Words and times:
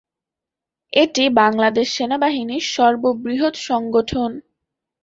এটি 0.93 1.23
বাংলাদেশ 1.39 1.87
সেনাবাহিনীর 1.97 2.65
সর্ববৃহৎ 2.73 3.55
সংগঠন। 3.61 4.31